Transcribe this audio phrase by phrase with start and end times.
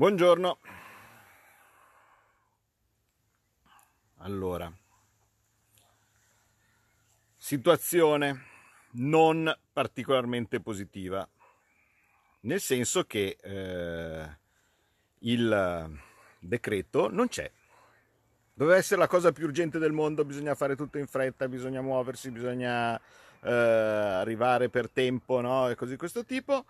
[0.00, 0.58] Buongiorno.
[4.20, 4.72] Allora,
[7.36, 8.44] situazione
[8.92, 11.28] non particolarmente positiva,
[12.40, 14.38] nel senso che eh,
[15.18, 15.98] il
[16.38, 17.50] decreto non c'è.
[18.54, 22.30] Doveva essere la cosa più urgente del mondo, bisogna fare tutto in fretta, bisogna muoversi,
[22.30, 22.98] bisogna
[23.42, 25.68] eh, arrivare per tempo, no?
[25.68, 26.64] E così di questo tipo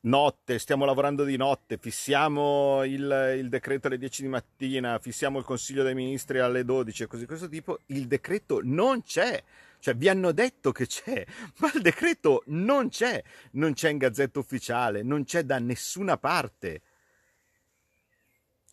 [0.00, 5.44] notte, stiamo lavorando di notte, fissiamo il, il, decreto alle 10 di mattina, fissiamo il
[5.44, 9.42] consiglio dei ministri alle 12 e così questo tipo, il decreto non c'è.
[9.80, 11.24] Cioè, vi hanno detto che c'è,
[11.58, 13.22] ma il decreto non c'è,
[13.52, 16.82] non c'è in gazzetta ufficiale, non c'è da nessuna parte.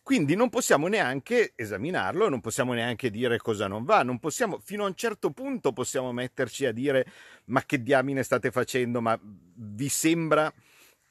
[0.02, 4.84] Quindi non possiamo neanche esaminarlo, non possiamo neanche dire cosa non va, non possiamo, fino
[4.84, 7.04] a un certo punto possiamo metterci a dire
[7.46, 10.52] ma che diamine state facendo, ma vi sembra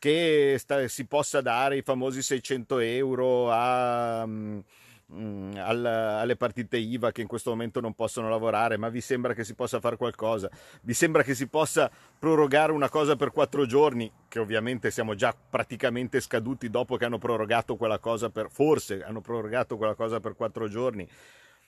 [0.06, 4.64] che sta, si possa dare i famosi 600 euro a, um,
[5.08, 9.44] al, alle partite IVA che in questo momento non possono lavorare, ma vi sembra che
[9.44, 10.48] si possa fare qualcosa?
[10.84, 11.90] Vi sembra che si possa
[12.20, 17.18] prorogare una cosa per quattro giorni, che ovviamente siamo già praticamente scaduti dopo che hanno
[17.18, 21.10] prorogato quella cosa per, forse hanno prorogato quella cosa per quattro giorni?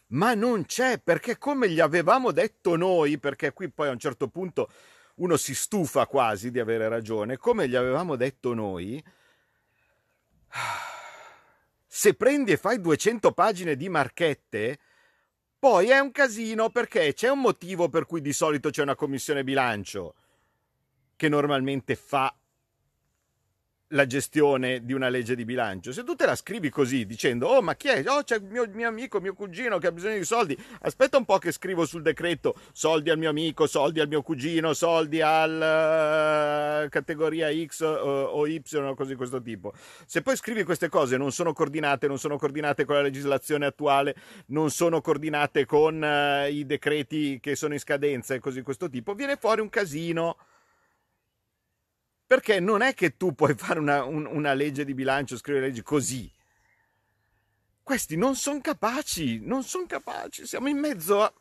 [0.09, 4.27] Ma non c'è, perché come gli avevamo detto noi, perché qui poi a un certo
[4.27, 4.69] punto
[5.17, 9.03] uno si stufa quasi di avere ragione, come gli avevamo detto noi,
[11.85, 14.79] se prendi e fai 200 pagine di marchette,
[15.59, 19.43] poi è un casino perché c'è un motivo per cui di solito c'è una commissione
[19.43, 20.13] bilancio
[21.15, 22.33] che normalmente fa
[23.91, 25.93] la gestione di una legge di bilancio.
[25.93, 28.03] Se tu te la scrivi così dicendo "Oh, ma chi è?
[28.07, 30.57] Oh, c'è il mio, mio, amico, mio cugino che ha bisogno di soldi".
[30.81, 34.73] Aspetta un po' che scrivo sul decreto soldi al mio amico, soldi al mio cugino,
[34.73, 39.73] soldi al uh, categoria X uh, o Y o così di questo tipo.
[40.05, 44.15] Se poi scrivi queste cose non sono coordinate, non sono coordinate con la legislazione attuale,
[44.47, 48.89] non sono coordinate con uh, i decreti che sono in scadenza e così di questo
[48.89, 50.37] tipo, viene fuori un casino.
[52.27, 55.81] Perché non è che tu puoi fare una, un, una legge di bilancio, scrivere leggi
[55.81, 56.29] così.
[57.81, 60.45] Questi non sono capaci, non sono capaci.
[60.45, 61.33] Siamo in mezzo a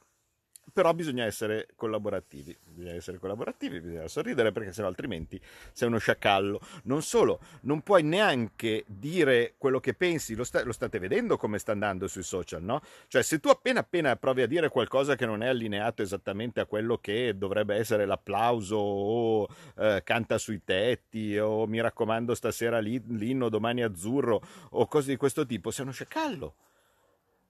[0.72, 5.41] però bisogna essere collaborativi, bisogna essere collaborativi, bisogna sorridere perché sennò altrimenti
[5.72, 6.60] sei uno sciacallo.
[6.84, 11.59] Non solo, non puoi neanche dire quello che pensi, lo, sta, lo state vedendo come
[11.59, 12.82] sta andando sui social, no?
[13.09, 16.66] Cioè se tu appena appena provi a dire qualcosa che non è allineato esattamente a
[16.66, 19.48] quello che dovrebbe essere l'applauso o
[19.78, 25.47] eh, canta sui tetti o mi raccomando stasera l'inno domani azzurro o cose di questo
[25.47, 26.54] tipo, sei uno sciacallo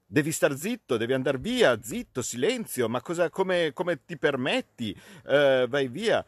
[0.09, 4.97] Devi star zitto, devi andare via, zitto, silenzio, ma cosa, come, come ti permetti?
[5.25, 6.25] Uh, vai via.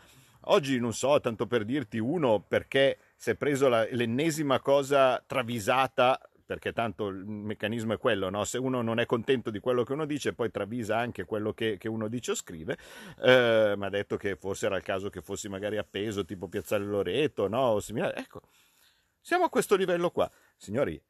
[0.50, 6.19] Oggi non so, tanto per dirti uno, perché si è preso la, l'ennesima cosa travisata,
[6.44, 8.44] perché tanto il meccanismo è quello, no?
[8.44, 11.77] se uno non è contento di quello che uno dice, poi travisa anche quello che,
[11.77, 12.78] che uno dice o scrive,
[13.21, 16.84] eh, mi ha detto che forse era il caso che fossi magari appeso, tipo Piazzale
[16.84, 17.61] Loreto, no?
[17.61, 18.17] O similare.
[18.17, 18.41] Ecco,
[19.21, 20.28] siamo a questo livello qua.
[20.56, 21.00] Signori,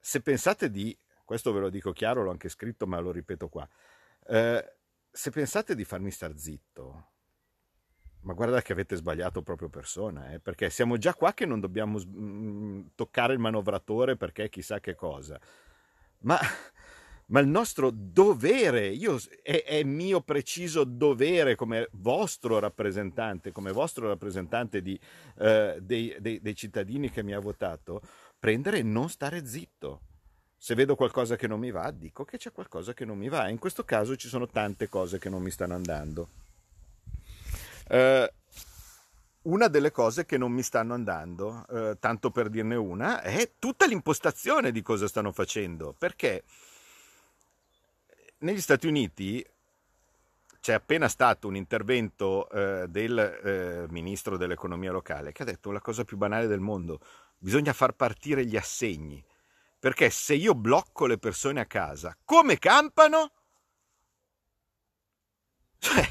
[0.00, 3.68] se pensate di questo ve lo dico chiaro, l'ho anche scritto, ma lo ripeto qua.
[4.26, 4.76] Eh,
[5.10, 7.12] se pensate di farmi star zitto,
[8.20, 11.98] ma guarda che avete sbagliato proprio persona, eh, perché siamo già qua che non dobbiamo
[11.98, 15.38] mh, mm, toccare il manovratore perché chissà che cosa.
[16.20, 16.38] Ma,
[17.26, 24.08] ma il nostro dovere, io, è, è, mio preciso dovere come vostro rappresentante, come vostro
[24.08, 24.98] rappresentante di,
[25.38, 28.00] eh, dei, dei, dei cittadini che mi ha votato,
[28.38, 30.00] prendere e non stare zitto
[30.64, 33.50] se vedo qualcosa che non mi va, dico che c'è qualcosa che non mi va.
[33.50, 36.28] In questo caso ci sono tante cose che non mi stanno andando.
[37.86, 38.32] Eh,
[39.42, 43.84] una delle cose che non mi stanno andando, eh, tanto per dirne una, è tutta
[43.84, 45.94] l'impostazione di cosa stanno facendo.
[45.98, 46.44] Perché
[48.38, 49.46] negli Stati Uniti
[50.60, 55.80] c'è appena stato un intervento eh, del eh, ministro dell'economia locale che ha detto la
[55.82, 57.00] cosa più banale del mondo,
[57.36, 59.22] bisogna far partire gli assegni.
[59.84, 63.32] Perché se io blocco le persone a casa, come campano?
[65.76, 66.10] Cioè,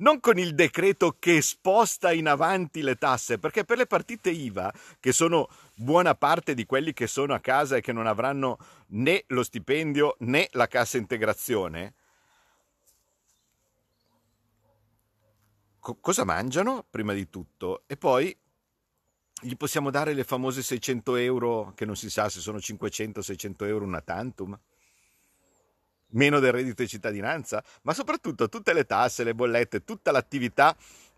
[0.00, 4.70] non con il decreto che sposta in avanti le tasse, perché per le partite IVA,
[5.00, 8.58] che sono buona parte di quelli che sono a casa e che non avranno
[8.88, 11.94] né lo stipendio né la cassa integrazione,
[15.78, 17.84] co- cosa mangiano prima di tutto?
[17.86, 18.36] E poi
[19.40, 23.84] gli possiamo dare le famose 600 euro, che non si sa se sono 500-600 euro
[23.84, 24.58] una tantum,
[26.12, 30.76] meno del reddito di cittadinanza, ma soprattutto tutte le tasse, le bollette, tutta l'attività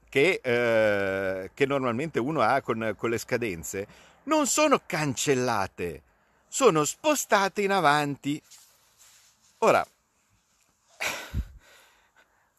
[0.09, 3.87] che, eh, che normalmente uno ha con, con le scadenze
[4.25, 6.03] non sono cancellate,
[6.49, 8.41] sono spostate in avanti.
[9.59, 9.85] Ora,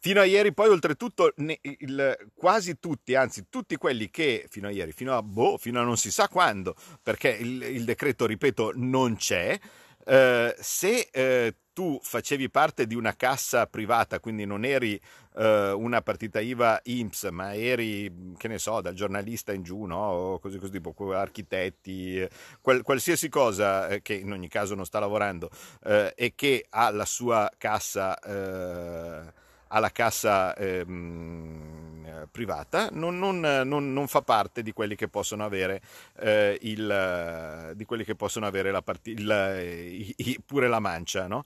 [0.04, 4.70] Fino a ieri, poi, oltretutto, ne, il, quasi tutti, anzi, tutti quelli che fino a
[4.70, 8.72] ieri, fino a boh, fino a non si sa quando, perché il, il decreto, ripeto,
[8.74, 9.58] non c'è.
[10.04, 15.00] Eh, se eh, tu facevi parte di una cassa privata, quindi non eri
[15.36, 19.96] eh, una partita IVA IMSS, ma eri, che ne so, dal giornalista in giù, no?
[19.96, 22.28] O così così, tipo architetti,
[22.60, 25.48] qual, qualsiasi cosa eh, che in ogni caso non sta lavorando
[25.82, 29.42] eh, e che ha la sua cassa eh,
[29.74, 35.82] alla cassa ehm, privata non, non, non, non, fa parte di quelli che possono avere,
[36.18, 41.26] eh, il, di quelli che possono avere la part- il, il, pure la mancia.
[41.26, 41.44] No?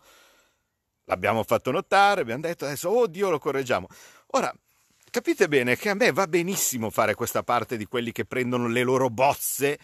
[1.04, 3.88] L'abbiamo fatto notare, abbiamo detto adesso, oh Dio, lo correggiamo.
[4.32, 4.54] Ora,
[5.10, 8.82] capite bene che a me va benissimo fare questa parte di quelli che prendono le
[8.82, 9.78] loro bozze,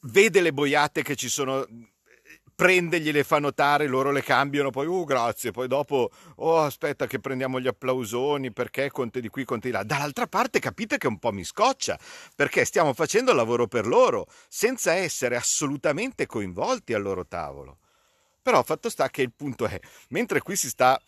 [0.00, 1.66] vede le boiate che ci sono
[2.62, 7.18] prende, gliele fa notare, loro le cambiano, poi uh grazie, poi dopo oh aspetta che
[7.18, 9.82] prendiamo gli applausoni perché conte di qui, conte di là.
[9.82, 11.98] Dall'altra parte capite che un po' mi scoccia,
[12.36, 17.78] perché stiamo facendo il lavoro per loro, senza essere assolutamente coinvolti al loro tavolo.
[18.40, 19.80] Però fatto sta che il punto è,
[20.10, 21.00] mentre qui si sta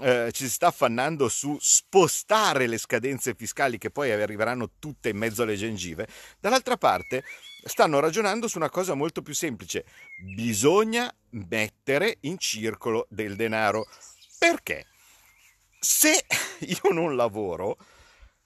[0.00, 5.18] eh, ci si sta affannando su spostare le scadenze fiscali che poi arriveranno tutte in
[5.18, 6.08] mezzo alle gengive,
[6.40, 7.22] dall'altra parte
[7.64, 9.84] stanno ragionando su una cosa molto più semplice.
[10.34, 13.86] Bisogna mettere in circolo del denaro.
[14.38, 14.86] Perché?
[15.78, 16.24] Se
[16.60, 17.76] io non lavoro,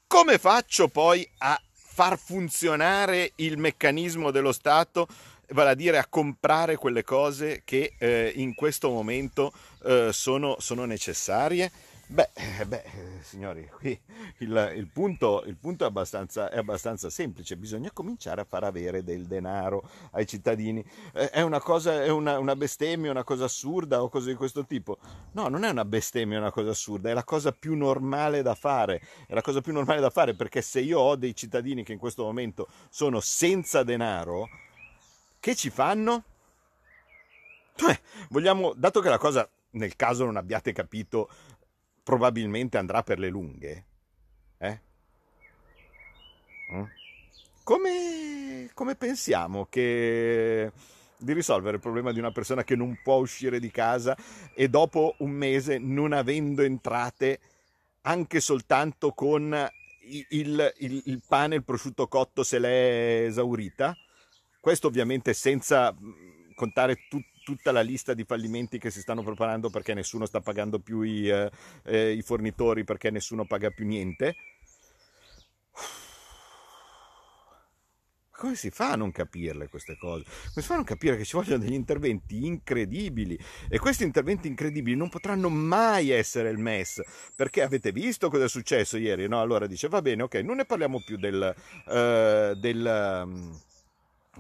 [0.07, 5.07] come faccio poi a far funzionare il meccanismo dello Stato,
[5.51, 9.53] vale a dire a comprare quelle cose che eh, in questo momento
[9.85, 11.71] eh, sono, sono necessarie?
[12.09, 12.85] Beh, eh, beh,
[13.23, 14.01] signori, qui
[14.39, 19.03] il, il, punto, il punto è, abbastanza, è, abbastanza, semplice, bisogna cominciare a far avere
[19.03, 19.83] del denaro
[20.13, 20.85] ai cittadini.
[21.11, 24.99] È una cosa, è una, una bestemmia, una cosa assurda o cose di questo tipo?
[25.33, 29.03] No, non è una bestemmia, una cosa assurda, è la cosa più normale da fare.
[29.27, 31.99] È la cosa più normale da fare perché se io ho dei cittadini che in
[31.99, 34.49] questo momento sono senza denaro,
[35.41, 36.23] che ci fanno?
[37.75, 41.29] Cioè, vogliamo, dato che la cosa nel caso non abbiate capito,
[42.07, 43.85] probabilmente andrà per le lunghe.
[44.59, 44.81] Eh?
[46.73, 46.85] Mm?
[47.65, 50.71] Come, come pensiamo che
[51.17, 54.17] di risolvere il problema di una persona che non può uscire di casa
[54.55, 57.41] e dopo un mese non avendo entrate
[58.03, 59.69] anche soltanto con
[60.03, 63.97] il, il, il pane il prosciutto cotto se l'è esaurita?
[64.61, 65.93] Questo ovviamente senza
[66.55, 70.81] contare tutto tutta la lista di fallimenti che si stanno preparando perché nessuno sta pagando
[70.81, 71.49] più i, eh,
[71.85, 74.35] eh, i fornitori, perché nessuno paga più niente.
[78.33, 80.25] Come si fa a non capirle queste cose?
[80.25, 83.39] Come si fa a non capire che ci vogliono degli interventi incredibili?
[83.69, 87.01] E questi interventi incredibili non potranno mai essere il MES,
[87.37, 89.29] perché avete visto cosa è successo ieri?
[89.29, 89.41] No?
[89.41, 91.55] Allora dice, va bene, ok, non ne parliamo più del...
[91.87, 93.61] Uh, del um,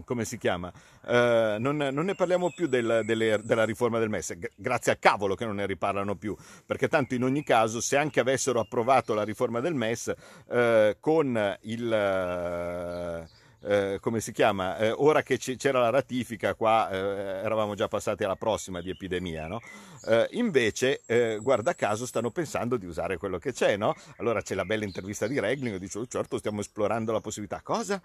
[0.04, 0.72] come si chiama?
[1.02, 5.34] Uh, non, non, ne parliamo più del, delle, della riforma del MES, grazie a cavolo
[5.34, 9.24] che non ne riparlano più, perché tanto in ogni caso se anche avessero approvato la
[9.24, 10.12] riforma del MES
[10.46, 13.24] uh, con il...
[13.24, 14.76] Uh, eh, come si chiama?
[14.78, 19.48] Eh, ora che c'era la ratifica, qua eh, eravamo già passati alla prossima di epidemia,
[19.48, 19.60] no?
[20.06, 23.94] Eh, invece, eh, guarda caso, stanno pensando di usare quello che c'è, no?
[24.18, 27.60] Allora c'è la bella intervista di Regling, dice, oh, certo, stiamo esplorando la possibilità.
[27.62, 28.00] Cosa?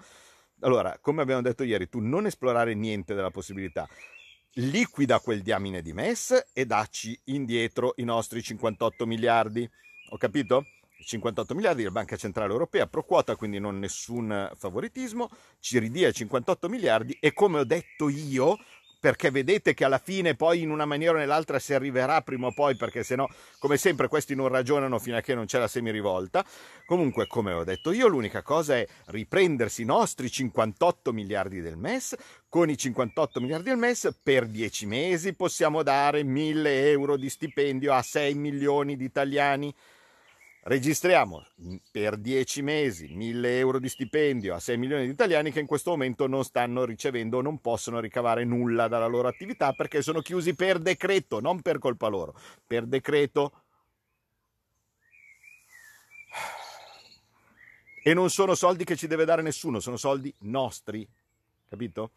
[0.61, 3.87] Allora, come abbiamo detto ieri, tu non esplorare niente della possibilità.
[4.55, 9.67] Liquida quel diamine di MES e dacci indietro i nostri 58 miliardi.
[10.09, 10.65] Ho capito?
[11.03, 16.69] 58 miliardi della Banca Centrale Europea pro quota, quindi non nessun favoritismo, ci ridia 58
[16.69, 18.57] miliardi e come ho detto io,
[19.01, 22.53] perché vedete che alla fine poi in una maniera o nell'altra si arriverà prima o
[22.53, 23.27] poi, perché se no,
[23.57, 26.45] come sempre, questi non ragionano fino a che non c'è la semirivolta.
[26.85, 32.15] Comunque, come ho detto io, l'unica cosa è riprendersi i nostri 58 miliardi del MES.
[32.47, 37.93] Con i 58 miliardi del MES per 10 mesi possiamo dare 1000 euro di stipendio
[37.93, 39.73] a 6 milioni di italiani
[40.63, 41.43] registriamo
[41.91, 45.91] per 10 mesi 1000 euro di stipendio a 6 milioni di italiani che in questo
[45.91, 50.53] momento non stanno ricevendo o non possono ricavare nulla dalla loro attività perché sono chiusi
[50.53, 53.63] per decreto, non per colpa loro, per decreto.
[58.03, 61.07] E non sono soldi che ci deve dare nessuno, sono soldi nostri,
[61.69, 62.11] capito?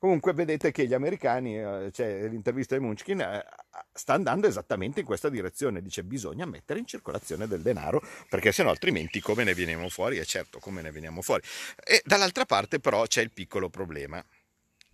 [0.00, 3.44] Comunque vedete che gli americani, eh, cioè l'intervista di Munchkin, eh,
[3.92, 8.70] sta andando esattamente in questa direzione, dice bisogna mettere in circolazione del denaro perché sennò
[8.70, 10.16] altrimenti come ne veniamo fuori?
[10.16, 11.42] E certo come ne veniamo fuori.
[11.84, 14.24] E dall'altra parte però c'è il piccolo problema.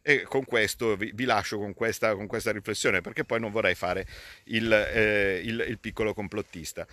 [0.03, 3.77] E con questo vi, vi lascio con questa, con questa, riflessione perché poi non vorrei
[3.77, 4.05] fare
[4.47, 6.85] il, eh, il, il piccolo complottista.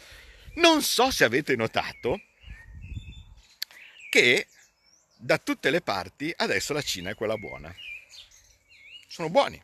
[0.57, 2.21] Non so se avete notato
[4.11, 4.45] che
[5.17, 7.73] da tutte le parti adesso la Cina è quella buona
[9.13, 9.61] sono buoni.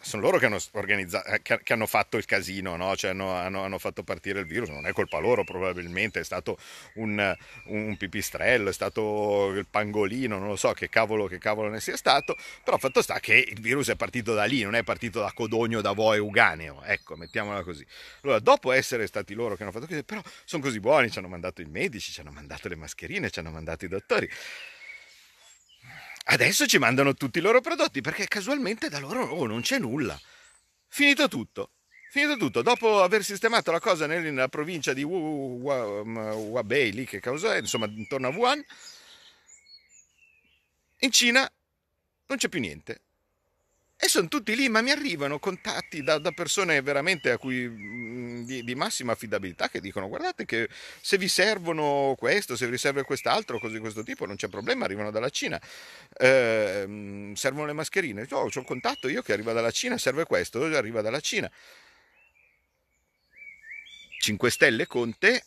[0.00, 2.94] Sono loro che hanno, eh, che hanno fatto il casino, no?
[2.96, 6.58] cioè hanno, hanno, hanno, fatto partire il virus, non è colpa loro probabilmente, è stato
[6.94, 11.80] un, un, pipistrello, è stato il pangolino, non lo so che cavolo, che cavolo ne
[11.80, 15.20] sia stato, però fatto sta che il virus è partito da lì, non è partito
[15.20, 17.86] da Codogno, da Voe, Uganeo, ecco, mettiamola così.
[18.22, 21.28] Allora, dopo essere stati loro che hanno fatto così, però sono così buoni, ci hanno
[21.28, 24.28] mandato i medici, ci hanno mandato le mascherine, ci hanno mandato i dottori.
[26.28, 30.20] Adesso ci mandano tutti i loro prodotti perché casualmente da loro oh, non c'è nulla.
[30.88, 31.70] Finito tutto.
[32.10, 32.62] Finito tutto.
[32.62, 38.26] Dopo aver sistemato la cosa nella provincia di Hubei, lì che causa è, insomma, intorno
[38.26, 38.64] a Wuhan,
[41.00, 41.48] in Cina
[42.26, 43.02] non c'è più niente.
[43.98, 48.44] E sono tutti lì, ma mi arrivano contatti da, da persone veramente a cui, mm,
[48.44, 50.68] di, di, massima affidabilità che dicono guardate che
[51.00, 54.84] se vi servono questo, se vi serve quest'altro, cose di questo tipo, non c'è problema,
[54.84, 55.58] arrivano dalla Cina.
[56.12, 58.26] Eh, servono le mascherine.
[58.30, 61.50] Oh, c'ho un contatto io che arriva dalla Cina, serve questo, arriva dalla Cina.
[64.18, 65.44] 5 Stelle Conte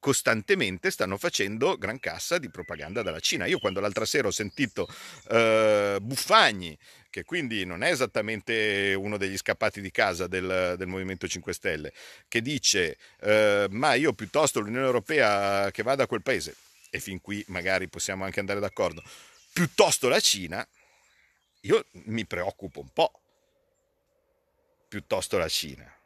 [0.00, 3.46] costantemente stanno facendo gran cassa di propaganda dalla Cina.
[3.46, 4.88] Io quando l'altra sera ho sentito
[5.28, 6.76] uh, Buffagni,
[7.10, 11.92] che quindi non è esattamente uno degli scappati di casa del, del Movimento 5 Stelle,
[12.28, 16.56] che dice uh, ma io piuttosto l'Unione Europea che vada a quel paese,
[16.88, 19.02] e fin qui magari possiamo anche andare d'accordo,
[19.52, 20.66] piuttosto la Cina,
[21.62, 23.12] io mi preoccupo un po',
[24.88, 25.99] piuttosto la Cina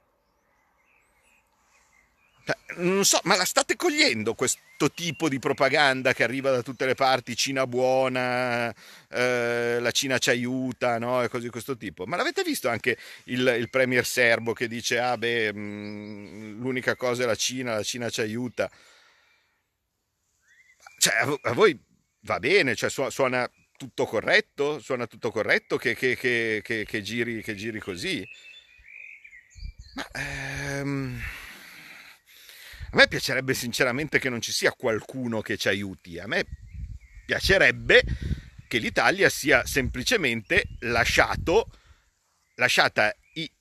[2.77, 6.95] non so, ma la state cogliendo questo tipo di propaganda che arriva da tutte le
[6.95, 8.75] parti, Cina buona,
[9.09, 11.23] eh, la Cina ci aiuta, no?
[11.23, 12.05] E cose di questo tipo.
[12.05, 16.97] Ma l'avete visto anche il, il premier serbo che dice, ah beh, mh, mm, l'unica
[16.97, 18.71] cosa è la Cina, la Cina ci aiuta.
[20.99, 21.79] Cioè, a, a voi
[22.21, 24.81] va bene, cioè, suona tutto corretto?
[24.81, 28.27] Suona tutto corretto che, che, che, che giri, giri, così?
[29.95, 30.07] Ma...
[30.13, 31.34] Ehm
[32.95, 36.47] a me piacerebbe sinceramente che non ci sia qualcuno che ci aiuti, a me
[37.27, 38.05] piacerebbe
[38.69, 41.73] che l'Italia sia semplicemente lasciato,
[42.55, 43.13] lasciata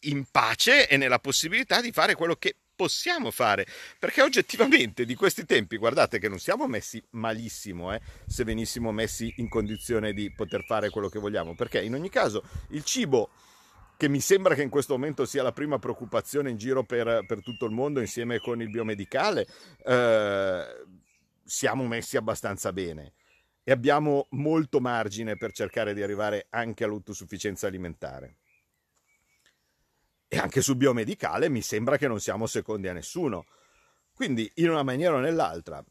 [0.02, 3.66] in pace e nella possibilità di fare quello che possiamo fare.
[3.98, 9.34] Perché oggettivamente di questi tempi guardate che non siamo messi malissimo eh, se venissimo messi
[9.38, 11.56] in condizione di poter fare quello che vogliamo.
[11.56, 13.32] Perché in ogni caso il cibo
[13.98, 17.42] che mi sembra che in questo momento sia la prima preoccupazione in giro per, per
[17.42, 19.48] tutto il mondo insieme con il biomedicale,
[19.86, 20.66] eh,
[21.44, 23.14] siamo messi abbastanza bene
[23.64, 28.38] e abbiamo molto margine per cercare di arrivare anche all'autosufficienza alimentare.
[30.28, 33.46] E anche sul biomedicale mi sembra che non siamo secondi a nessuno.
[34.14, 35.84] Quindi, in una maniera o nell'altra,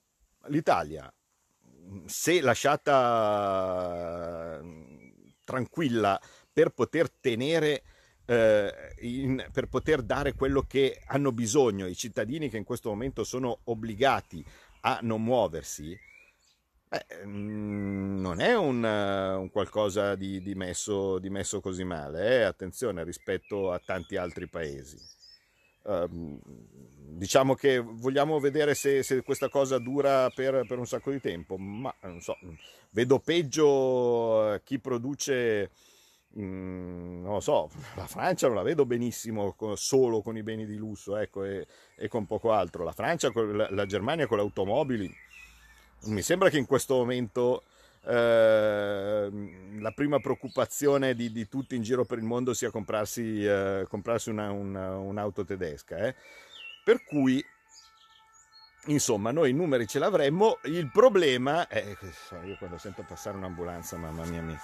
[0.48, 1.12] l'Italia,
[2.06, 3.40] se lasciata
[5.44, 6.20] tranquilla
[6.52, 7.82] per poter tenere
[8.32, 13.24] eh, in, per poter dare quello che hanno bisogno i cittadini che in questo momento
[13.24, 14.44] sono obbligati
[14.80, 15.96] a non muoversi,
[16.88, 22.42] beh, mm, non è un, un qualcosa di, di, messo, di, messo, così male, eh?
[22.42, 24.96] attenzione rispetto a tanti altri paesi.
[25.82, 26.40] Uh,
[26.94, 31.56] diciamo che vogliamo vedere se, se questa cosa dura per, per, un sacco di tempo,
[31.58, 32.38] ma non so,
[32.90, 35.70] vedo peggio chi produce
[36.38, 40.76] Mm, non lo so, la Francia non la vedo benissimo solo con i beni di
[40.76, 42.84] lusso ecco, e, e, con poco altro.
[42.84, 45.14] La Francia, la, Germania con le automobili,
[46.04, 47.64] mi sembra che in questo momento
[48.04, 49.30] eh,
[49.78, 54.30] la prima preoccupazione di, di, tutti in giro per il mondo sia comprarsi, eh, comprarsi
[54.30, 55.98] una, una, un'auto tedesca.
[55.98, 56.14] Eh.
[56.82, 57.44] Per cui,
[58.86, 60.58] insomma, noi i numeri ce l'avremmo.
[60.64, 61.96] Il problema è,
[62.44, 64.60] io quando sento passare un'ambulanza, mamma mia mia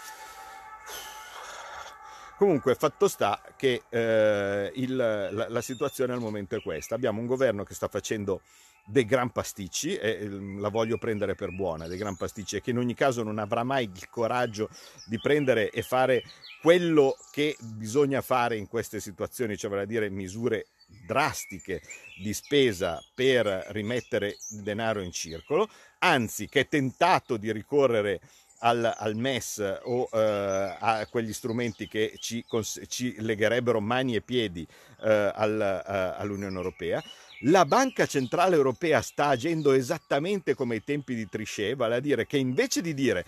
[2.39, 6.95] Comunque, fatto sta che eh, il, la, la, situazione al momento è questa.
[6.95, 8.43] Abbiamo un governo che sta facendo
[8.87, 12.79] dei gran pasticci, e la voglio prendere per buona, dei gran pasticci, e che in
[12.79, 14.71] ogni caso non avrà mai il coraggio
[15.07, 16.23] di prendere e fare
[16.63, 20.69] quello che bisogna fare in queste situazioni, cioè vale a dire misure
[21.07, 21.83] drastiche
[22.23, 25.69] di spesa per rimettere il denaro in circolo,
[25.99, 28.21] anzi che è tentato di ricorrere
[28.59, 32.45] al, al MES o eh, a quegli strumenti che ci,
[32.87, 34.67] ci, legherebbero mani e piedi
[35.03, 37.03] eh, al, eh, all'Unione Europea.
[37.43, 42.27] La Banca Centrale Europea sta agendo esattamente come ai tempi di Trichet, vale a dire
[42.27, 43.25] che invece di dire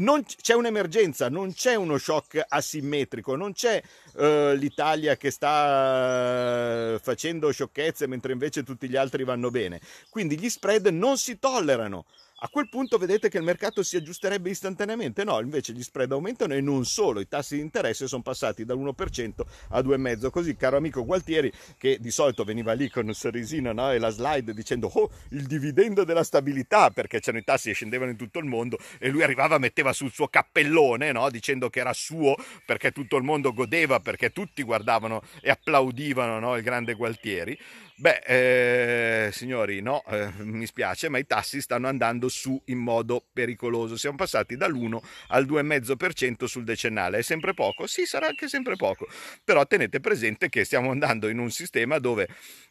[0.00, 3.82] non c'è un'emergenza, non c'è uno shock asimmetrico, non c'è
[4.14, 9.80] uh, l'Italia che sta uh, facendo sciocchezze mentre invece tutti gli altri vanno bene.
[10.08, 12.06] Quindi gli spread non si tollerano
[12.42, 15.24] a quel punto vedete che il mercato si aggiusterebbe istantaneamente.
[15.24, 19.42] No, invece gli spread aumentano e non solo, i tassi di interesse sono passati dall'1%
[19.68, 20.30] a 2,5%.
[20.30, 24.08] Così, caro amico Gualtieri, che di solito veniva lì con il sorrisino no, e la
[24.08, 28.38] slide dicendo oh, il dividendo della stabilità, perché c'erano i tassi che scendevano in tutto
[28.38, 32.90] il mondo, e lui arrivava, metteva sul suo cappellone, no, dicendo che era suo, perché
[32.90, 37.58] tutto il mondo godeva, perché tutti guardavano e applaudivano no, il grande Gualtieri.
[38.00, 43.26] Beh, eh, signori, no, eh, mi spiace, ma i tassi stanno andando su in modo
[43.30, 43.94] pericoloso.
[43.98, 47.18] Siamo passati dall'1 al 2,5% sul decennale.
[47.18, 47.86] È sempre poco?
[47.86, 49.06] Sì, sarà anche sempre poco.
[49.44, 52.26] Però tenete presente che stiamo andando in un sistema dove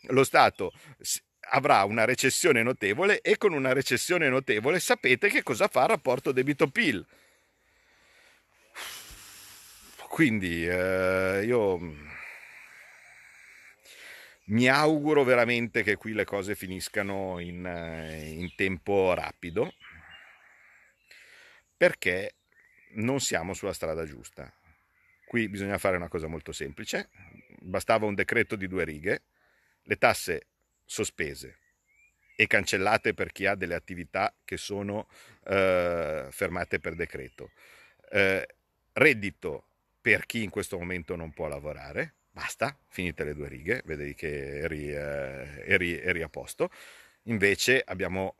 [0.07, 0.71] lo Stato
[1.51, 6.31] avrà una recessione notevole e con una recessione notevole sapete che cosa fa il rapporto
[6.31, 7.05] debito-PIL.
[10.09, 11.79] Quindi eh, io
[14.49, 19.73] mi auguro veramente che qui le cose finiscano in, eh, in tempo rapido
[21.75, 22.35] perché
[22.93, 24.51] non siamo sulla strada giusta.
[25.25, 27.09] Qui bisogna fare una cosa molto semplice,
[27.59, 29.21] bastava un decreto di due righe,
[29.83, 30.47] le tasse
[30.83, 31.57] sospese
[32.35, 35.07] e cancellate per chi ha delle attività che sono
[35.45, 37.51] eh, fermate per decreto,
[38.09, 38.47] eh,
[38.93, 39.67] reddito
[40.01, 44.59] per chi in questo momento non può lavorare, basta, finite le due righe, vedi che
[44.59, 46.69] eri, eh, eri, eri a posto.
[47.23, 48.35] Invece abbiamo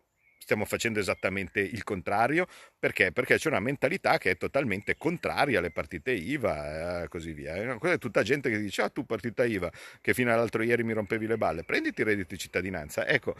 [0.50, 2.48] stiamo facendo esattamente il contrario.
[2.80, 3.12] Perché?
[3.12, 7.78] Perché c'è una mentalità che è totalmente contraria alle partite IVA e eh, così via.
[7.78, 10.94] Quella è tutta gente che dice, ah tu partita IVA, che fino all'altro ieri mi
[10.94, 13.06] rompevi le balle, prenditi il reddito di cittadinanza.
[13.06, 13.36] Ecco,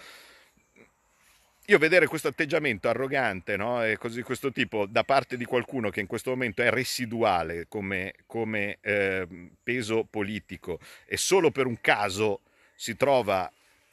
[1.70, 3.86] io vedere questo atteggiamento arrogante no?
[3.86, 8.16] e così questo tipo da parte di qualcuno che in questo momento è residuale come,
[8.26, 12.42] come eh, peso politico e solo per un caso
[12.76, 13.52] si trova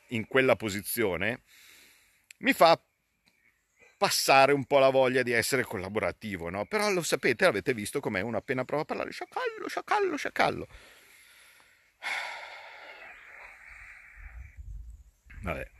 [0.08, 1.42] in quella posizione,
[2.38, 2.80] mi fa
[3.98, 6.64] passare un po' la voglia di essere collaborativo, no?
[6.66, 10.66] Però lo sapete, l'avete visto com'è uno appena prova a parlare, sciacallo, sciacallo, sciacallo.
[15.42, 15.75] Vabbè.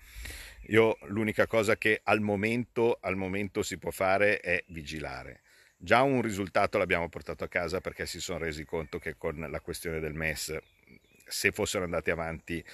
[0.68, 5.42] Io l'unica cosa che al momento, al momento si può fare è vigilare.
[5.76, 9.60] Già un risultato l'abbiamo portato a casa perché si sono resi conto che con la
[9.60, 10.56] questione del MES,
[11.26, 12.64] se fossero andati avanti,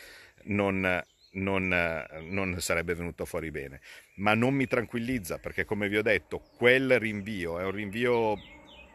[0.44, 1.02] non,
[1.32, 3.80] non, non, sarebbe venuto fuori bene.
[4.16, 8.36] Ma non mi tranquillizza perché, come vi ho detto, quel rinvio è un rinvio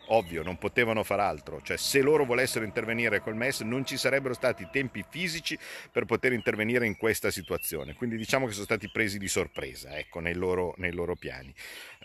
[0.08, 4.34] ovvio, non potevano far altro, cioè se loro volessero intervenire col MES non ci sarebbero
[4.34, 5.58] stati tempi fisici
[5.92, 10.20] per poter intervenire in questa situazione, quindi diciamo che sono stati presi di sorpresa ecco,
[10.20, 11.54] nei, loro, nei loro piani.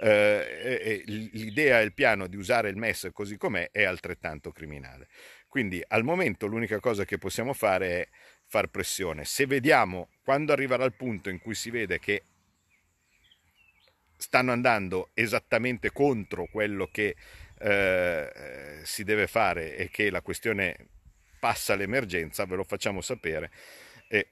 [0.01, 5.09] Eh, l'idea e il piano di usare il MES così com'è è altrettanto criminale.
[5.49, 8.09] Quindi al momento l'unica cosa che possiamo fare è
[8.47, 9.25] far pressione.
[9.25, 12.23] Se vediamo quando arriverà il punto in cui si vede che
[14.17, 17.17] stanno andando esattamente contro quello che
[17.63, 20.89] eh, si deve fare e che la questione
[21.39, 23.51] passa l'emergenza, ve lo facciamo sapere
[24.09, 24.31] e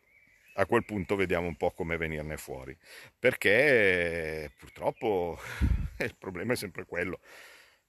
[0.54, 2.76] a quel punto vediamo un po' come venirne fuori.
[3.18, 5.38] Perché purtroppo
[5.98, 7.20] il problema è sempre quello.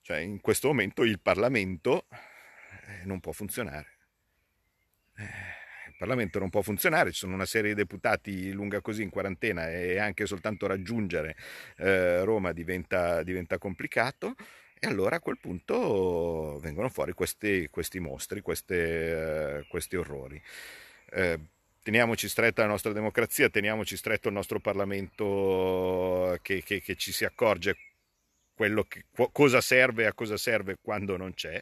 [0.02, 3.98] Cioè in questo momento il Parlamento eh, non può funzionare.
[5.18, 5.24] Eh,
[5.90, 9.70] il Parlamento non può funzionare, ci sono una serie di deputati lunga così in quarantena
[9.70, 11.36] e anche soltanto raggiungere
[11.78, 14.36] eh, Roma diventa, diventa complicato.
[14.84, 20.42] E allora a quel punto vengono fuori questi, questi mostri, queste, uh, questi orrori.
[21.12, 21.40] Eh,
[21.84, 27.26] teniamoci stretta la nostra democrazia, teniamoci stretto il nostro Parlamento che, che, che ci si
[27.26, 27.76] accorge
[28.56, 31.62] che, cosa serve e a cosa serve quando non c'è.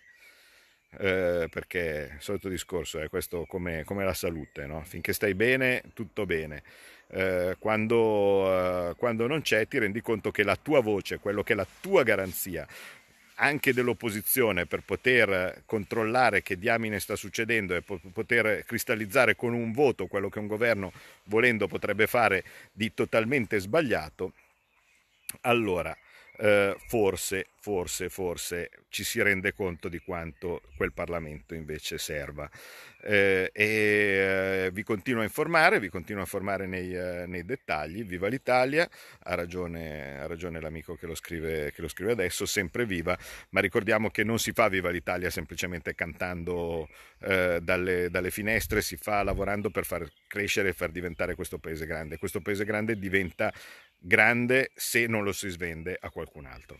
[0.97, 4.82] Eh, perché il solito discorso è questo come, come la salute, no?
[4.86, 6.63] finché stai bene tutto bene,
[7.10, 11.53] eh, quando, eh, quando non c'è ti rendi conto che la tua voce, quello che
[11.53, 12.67] è la tua garanzia,
[13.39, 20.08] anche dell'opposizione per poter controllare che diamine sta succedendo e poter cristallizzare con un voto
[20.08, 20.91] quello che un governo
[21.25, 24.34] volendo potrebbe fare di totalmente sbagliato,
[25.41, 25.95] allora
[26.39, 32.49] eh, forse, forse, forse ci si rende conto di quanto quel Parlamento invece serva.
[33.02, 38.06] Eh, e eh, vi continuo a informare, vi continuo a informare nei, eh, nei dettagli.
[38.06, 38.89] Viva l'Italia,
[39.23, 43.17] ha ragione, ha ragione l'amico che lo, scrive, che lo, scrive, adesso, sempre viva,
[43.49, 46.88] ma ricordiamo che non si fa Viva l'Italia semplicemente cantando
[47.21, 51.86] eh, dalle, dalle finestre, si fa lavorando per far crescere e far diventare questo paese
[51.86, 52.17] grande.
[52.17, 53.52] Questo paese grande diventa
[53.99, 56.79] grande se non lo si svende a qualcun altro.